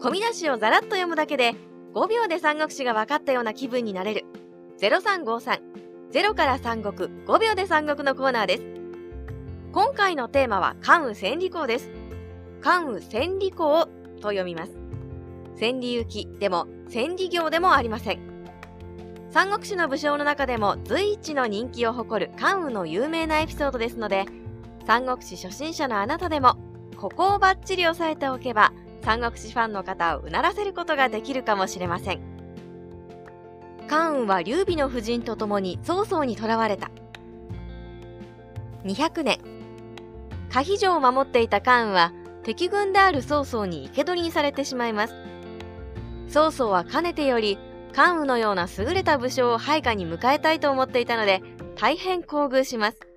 [0.00, 1.54] 込み出しをざらっと読むだけで
[1.94, 4.24] 5秒で三国志が分かったような気分になれる。
[4.80, 5.60] 0353
[6.12, 8.62] 0から三国5秒で三国のコーナーです。
[9.72, 11.90] 今回のテーマは関羽千里公です。
[12.60, 13.86] 関羽千里公
[14.20, 14.72] と読みます。
[15.56, 18.28] 千里行きでも千里行でもありません。
[19.30, 24.24] 三国志の武将の中でも随一の人気を誇る関羽の有名なエピソードですので
[24.86, 26.56] 三国志初心者のあなたでも
[26.96, 28.72] ここをバッチリ押さえておけば
[29.08, 32.20] 三国志ファンの方をうならせることができるかもしれません。
[33.88, 36.90] 関羽は劉備の夫人と共に曹操に囚われた。
[38.84, 39.38] 200年。
[40.52, 45.14] 可否城を守っていた関羽は敵軍である曹操に生け捕りにされてしまいます。
[46.28, 47.56] 曹操はかねてより
[47.94, 51.40] 関羽のような優れた武将を配下に迎えたいと思っていたので
[51.76, 53.07] 大変厚遇します。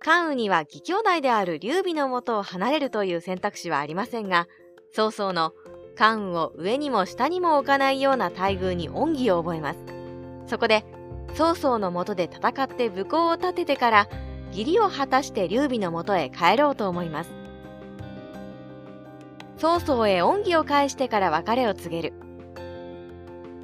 [0.00, 4.46] 関羽には義兄弟である劉備のもとを離れるという選択肢はありませんが
[4.92, 5.52] 曹操の
[5.96, 9.78] 関羽を上にも下にも置かないような待遇に恩義を覚えます。
[10.46, 10.84] そこで
[11.34, 14.08] 曹操のもとで戦って武功を立ててから
[14.50, 17.30] 義理を果たして劉備のもとへ帰ろうと思います。
[19.56, 22.14] 曹操へ恩義を返してから別れを告げる。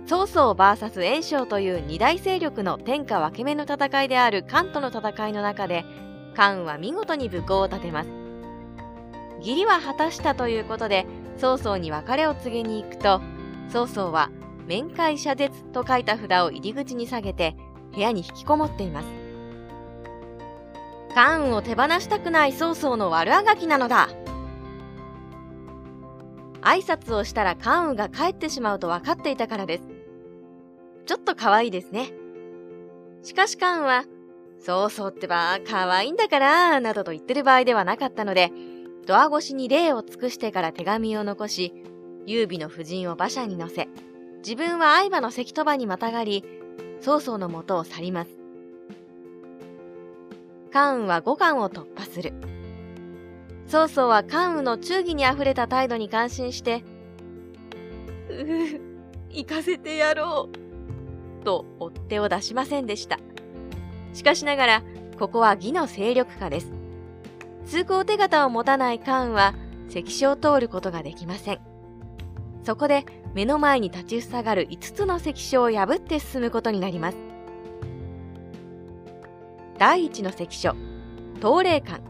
[0.06, 5.86] 曹操 VS 袁紹という二大勢力の天下分け目の戦いである関東の戦いの中で
[6.34, 8.08] 関羽は見事に武功を立てます。
[9.38, 11.06] 義理は果たしたということで
[11.38, 13.20] 曹操に別れを告げに行くと
[13.68, 14.30] 曹操は
[14.66, 17.54] 面会謝絶と書いた札を入り口に下げて
[17.94, 19.06] 部屋に引きこもっています。
[21.14, 24.08] 関羽を手放したくない曹操の悪あがきなのだ。
[26.62, 29.84] 挨拶をしたら関羽が帰ってしまうと分かっていたからです。
[31.06, 32.10] ちょっと可愛いですね。
[33.22, 34.04] しかし関羽は
[34.60, 38.50] そうそうってば、可愛いんだから、などと言ってる場合ではなかったので、
[39.06, 41.74] ドア越しに礼を尽くしてから手紙を残し、
[42.26, 43.88] 優美の夫人を馬車に乗せ、
[44.38, 46.44] 自分は相場の関戸場にまたがり、
[47.00, 48.30] 曹操のもとを去ります。
[50.72, 52.32] 関羽は五感を突破する。
[53.66, 56.84] 曹操は関羽の忠義にあふれた態度に感心して、
[58.30, 58.80] うぅ、
[59.30, 60.48] 行かせてやろ
[61.42, 63.18] う、と追っ手を出しませんでした。
[64.14, 64.82] しかしながら、
[65.18, 66.72] ここは義の勢力下です。
[67.66, 69.54] 通行手形を持たない関羽は、
[69.88, 71.60] 関所を通ることができません。
[72.62, 73.04] そこで、
[73.34, 77.18] 目の前に立ちふさがる5つの関所を破って進むことになります。
[79.78, 80.74] 第一の関所、
[81.42, 82.00] 東霊館。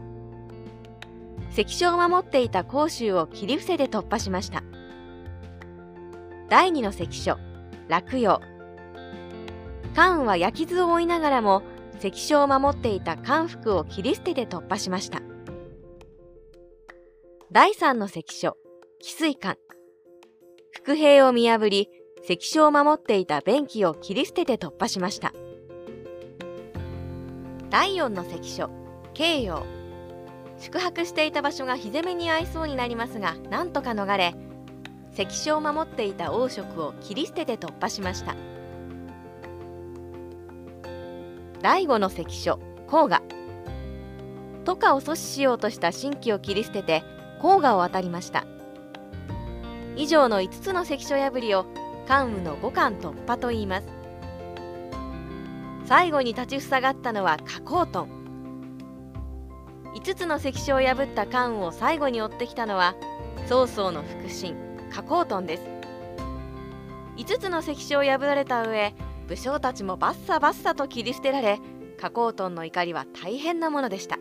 [1.49, 4.63] 関所を守っていた甲州を切り伏せて突破しました。
[6.49, 7.37] 第二の関所、
[7.87, 8.39] 落葉。
[9.95, 11.63] 関羽は焼き図を追いながらも
[12.01, 15.21] 関所を守っていた関福を切り捨てて突破しました。
[17.51, 18.57] 第三の関所、
[19.01, 19.59] 翡翠館。
[20.71, 21.89] 伏兵を見破り、
[22.27, 25.31] 関所を守っていた弁慶を切り捨てて突破しました。
[27.69, 28.69] 第四の関所、
[29.13, 29.63] 慶陽。
[30.57, 34.35] 宿泊していた場所が日攻めに合いそうになりますが、なんとか逃れ、
[35.15, 38.35] 関所を守っていた王職を切り捨てて突破しました。
[41.65, 43.23] 第五の関所黄河
[44.65, 47.01] 都下を阻止しようとした新規を切り捨てて
[47.41, 48.45] 黄河を渡りました。
[49.95, 51.65] 以上の5つの関所破りを
[52.07, 53.87] 関羽の五冠突破と言います。
[55.85, 58.09] 最後に立ちふさがったのは加工トン
[59.95, 62.93] 5つの関所を破った関羽を最後に追ってきたのは
[63.47, 64.55] 曹操の腹心
[64.91, 65.63] 加工トンです。
[67.17, 68.93] 5つの関所を破られた上
[69.27, 71.59] 武将たちもバッサバッサと切り捨てられ
[71.97, 74.19] 加工トンの怒りは大変なものでした。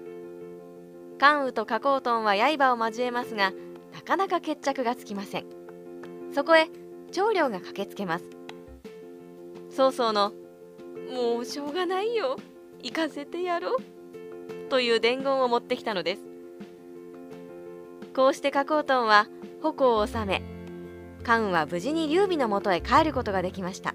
[1.19, 3.53] 関羽と加工トンは刃を交えますが
[3.93, 5.47] なかなか決着がつきません。
[6.35, 6.69] そこへ
[7.13, 8.25] 長領が駆けつけます。
[9.71, 10.33] 曹操の
[11.13, 12.37] 「もうしょうがないよ
[12.83, 13.77] 行かせてやろう」
[14.71, 16.23] という伝言を持ってきたのです。
[18.15, 19.27] こうして加工トンは
[19.61, 20.43] 矛を収め
[21.25, 23.95] 関羽は無事に劉備のもとへ帰ることができました。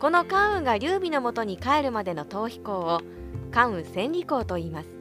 [0.00, 3.00] この関羽が劉備のもとに帰るまでの逃避行を
[3.50, 4.97] 関羽千里行と言います。